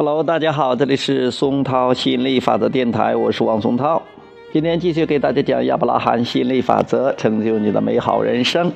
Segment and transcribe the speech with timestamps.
[0.00, 4.00] Hello，大家好，这里是松涛吸引力法则电台，我是王松涛。
[4.52, 8.70] 今天继续给大家讲亚伯拉罕吸引力法则，成就你的美好人生。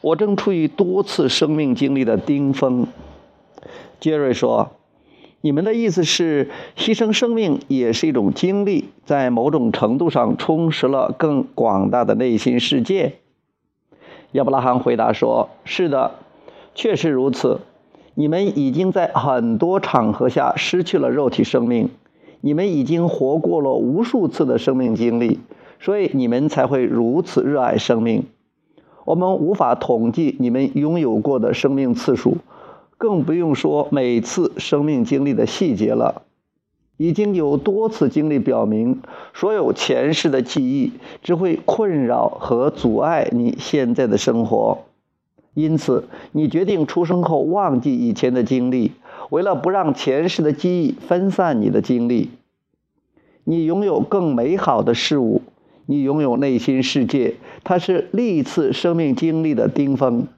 [0.00, 2.88] 我正处于多次生命经历的顶峰。
[4.00, 4.72] 杰瑞说
[5.42, 13.18] ：“你们的意思是，牺牲生命也是一种经历，在某种程度上充实了更广大的内心世界。”
[14.32, 16.12] 亚伯拉罕回答说：“是的，
[16.74, 17.60] 确实如此。
[18.14, 21.90] 你们已经在很多场合下失去了肉体生命，
[22.40, 25.38] 你们已经活过了无数次的生命经历，
[25.80, 28.24] 所以你们才会如此热爱生命。”
[29.04, 32.36] 我们无法统计你们拥有过的生命次数，
[32.96, 36.22] 更不用说每次生命经历的细节了。
[36.96, 39.00] 已经有多次经历表明，
[39.34, 44.78] 所有前世的记忆只会困扰和阻碍你现在的生活。
[45.54, 48.92] 因此，你决定出生后忘记以前的经历，
[49.30, 52.30] 为了不让前世的记忆分散你的精力。
[53.44, 55.42] 你拥有更美好的事物。
[55.86, 60.28] 你拥有内心世界，它是历次生命经历的顶峰。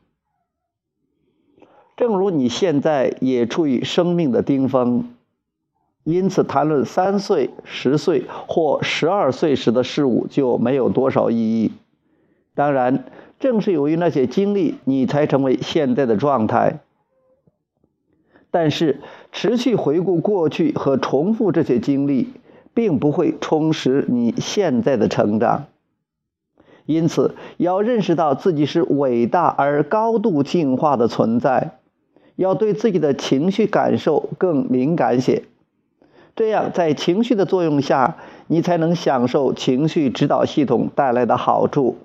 [1.98, 5.11] 正如你现在也处于生命的顶峰，
[6.05, 11.72] 因此谈论三岁、十岁或十二岁时的事物就没有多少意义。
[12.55, 13.05] 当然，
[13.41, 16.78] 正是由于那些经历，你才成为现在的状态。
[18.50, 19.00] 但是，
[19.32, 22.28] 持续回顾过去和重复这些经历。
[22.77, 25.66] 并不会充实你现在的成长，
[26.86, 31.78] 因此要认识到自己是伟大而高度进化的存在，
[32.34, 35.44] 要对自己的情绪感受更敏感些，
[36.37, 38.17] 这样在情绪的作用下，
[38.49, 41.99] 你才能享受情绪指导系统带来的好处，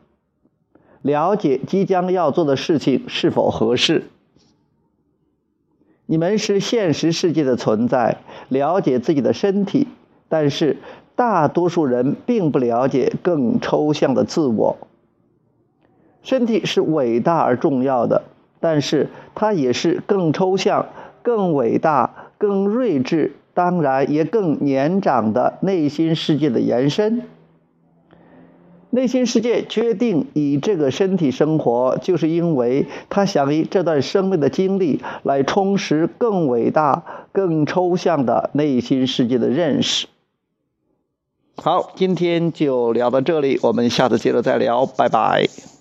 [1.02, 4.06] 了解即将要做的事情是否合适。
[6.06, 8.18] 你们是现实世界的存在，
[8.50, 9.88] 了解自己的身体。
[10.28, 10.78] 但是，
[11.16, 14.78] 大多数人并不了解更抽象的自我。
[16.22, 18.24] 身体是伟大而重要的，
[18.60, 20.88] 但是它也是更抽象、
[21.24, 27.24] 更伟大、更睿智，当然也更年长的内心世界的延伸。
[28.90, 37.04] 内心世界决定以这个身体生活，就是因为他想以这段生命的经历来充实更伟大、
[37.34, 40.08] 更抽象的内心世界的认识。
[41.58, 45.79] 好，今天就聊到这里，我们下次接着再聊，拜拜。